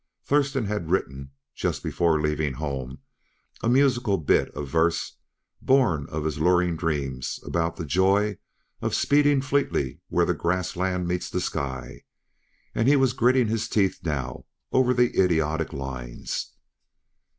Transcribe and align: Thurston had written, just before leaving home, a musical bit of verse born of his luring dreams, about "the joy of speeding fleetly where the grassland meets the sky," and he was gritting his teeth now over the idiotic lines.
Thurston 0.23 0.65
had 0.65 0.89
written, 0.89 1.29
just 1.53 1.83
before 1.83 2.19
leaving 2.19 2.53
home, 2.53 3.03
a 3.61 3.69
musical 3.69 4.17
bit 4.17 4.49
of 4.55 4.67
verse 4.67 5.17
born 5.61 6.07
of 6.09 6.25
his 6.25 6.39
luring 6.39 6.75
dreams, 6.75 7.39
about 7.45 7.75
"the 7.75 7.85
joy 7.85 8.39
of 8.81 8.95
speeding 8.95 9.41
fleetly 9.41 10.01
where 10.09 10.25
the 10.25 10.33
grassland 10.33 11.07
meets 11.07 11.29
the 11.29 11.39
sky," 11.39 12.01
and 12.73 12.87
he 12.87 12.95
was 12.95 13.13
gritting 13.13 13.47
his 13.47 13.69
teeth 13.69 13.99
now 14.03 14.47
over 14.71 14.91
the 14.91 15.21
idiotic 15.23 15.71
lines. 15.71 16.51